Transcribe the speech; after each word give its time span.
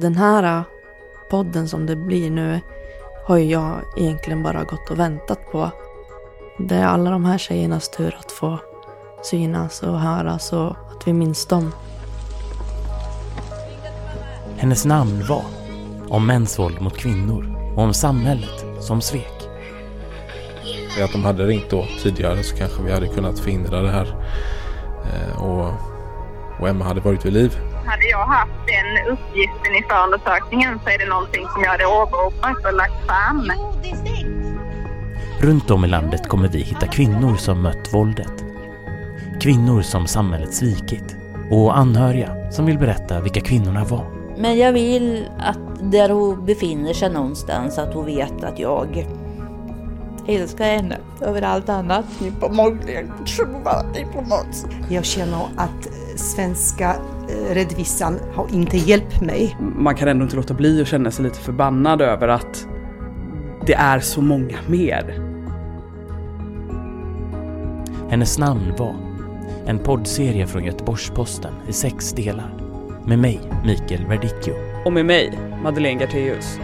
Den 0.00 0.16
här 0.16 0.64
podden 1.30 1.68
som 1.68 1.86
det 1.86 1.96
blir 1.96 2.30
nu 2.30 2.60
har 3.26 3.36
ju 3.36 3.44
jag 3.44 3.80
egentligen 3.96 4.42
bara 4.42 4.64
gått 4.64 4.90
och 4.90 4.98
väntat 4.98 5.38
på. 5.52 5.70
Det 6.58 6.74
är 6.74 6.84
alla 6.84 7.10
de 7.10 7.24
här 7.24 7.38
tjejernas 7.38 7.88
tur 7.88 8.16
att 8.20 8.32
få 8.32 8.58
synas 9.22 9.82
och 9.82 10.00
höras 10.00 10.52
och 10.52 10.70
att 10.70 11.06
vi 11.06 11.12
minns 11.12 11.46
dem. 11.46 11.72
Hennes 14.56 14.84
namn 14.84 15.24
var 15.28 15.44
Om 16.08 16.26
mäns 16.26 16.58
våld 16.58 16.80
mot 16.80 16.96
kvinnor 16.96 17.72
och 17.76 17.82
om 17.82 17.94
samhället 17.94 18.64
som 18.80 19.00
svek. 19.00 19.48
Att 21.04 21.12
de 21.12 21.24
hade 21.24 21.46
ringt 21.46 21.70
då 21.70 21.86
tidigare 22.02 22.42
så 22.42 22.56
kanske 22.56 22.82
vi 22.82 22.92
hade 22.92 23.08
kunnat 23.08 23.38
förhindra 23.38 23.82
det 23.82 23.90
här. 23.90 24.16
Eh, 25.04 25.42
och, 25.42 25.72
och 26.60 26.68
Emma 26.68 26.84
hade 26.84 27.00
varit 27.00 27.26
vid 27.26 27.32
liv. 27.32 27.58
Hade 28.08 28.20
jag 28.20 28.26
haft 28.26 28.66
den 28.66 29.12
uppgiften 29.12 29.74
i 29.74 29.82
förundersökningen 29.88 30.80
så 30.84 30.90
är 30.90 30.98
det 30.98 31.08
någonting 31.08 31.46
som 31.48 31.62
jag 31.62 31.70
hade 31.70 31.86
åberopat 31.86 32.64
och 32.64 32.74
lagt 32.74 33.06
fram. 33.06 33.52
Runt 35.40 35.70
om 35.70 35.84
i 35.84 35.88
landet 35.88 36.28
kommer 36.28 36.48
vi 36.48 36.62
hitta 36.62 36.86
kvinnor 36.86 37.36
som 37.36 37.62
mött 37.62 37.94
våldet. 37.94 38.44
Kvinnor 39.40 39.82
som 39.82 40.06
samhället 40.06 40.54
svikit. 40.54 41.16
Och 41.50 41.78
anhöriga 41.78 42.50
som 42.50 42.66
vill 42.66 42.78
berätta 42.78 43.20
vilka 43.20 43.40
kvinnorna 43.40 43.84
var. 43.84 44.04
Men 44.36 44.58
jag 44.58 44.72
vill 44.72 45.28
att 45.38 45.92
där 45.92 46.08
hon 46.08 46.44
befinner 46.44 46.92
sig 46.92 47.10
någonstans 47.10 47.78
att 47.78 47.94
hon 47.94 48.06
vet 48.06 48.44
att 48.44 48.58
jag 48.58 49.06
älskar 50.28 50.64
henne 50.64 50.98
över 51.20 51.42
allt 51.42 51.68
annat. 51.68 52.04
Jag 54.88 55.04
känner 55.04 55.48
att 55.56 55.88
svenska 56.16 56.96
eh, 57.28 57.54
rättvisan 57.54 58.18
har 58.34 58.48
inte 58.52 58.76
hjälpt 58.76 59.20
mig. 59.20 59.56
Man 59.60 59.94
kan 59.94 60.08
ändå 60.08 60.24
inte 60.24 60.36
låta 60.36 60.54
bli 60.54 60.82
att 60.82 60.88
känna 60.88 61.10
sig 61.10 61.24
lite 61.24 61.38
förbannad 61.38 62.02
över 62.02 62.28
att 62.28 62.66
det 63.66 63.74
är 63.74 64.00
så 64.00 64.20
många 64.20 64.58
mer. 64.66 65.24
Hennes 68.10 68.38
namn 68.38 68.74
var 68.78 68.96
en 69.66 69.78
poddserie 69.78 70.46
från 70.46 70.64
Göteborgs-Posten 70.64 71.52
i 71.68 71.72
sex 71.72 72.12
delar. 72.12 72.54
Med 73.06 73.18
mig, 73.18 73.40
Mikael 73.64 74.06
Verdicchio. 74.06 74.54
Och 74.84 74.92
med 74.92 75.06
mig, 75.06 75.38
Madeleine 75.62 76.00
Gartéus. 76.00 76.60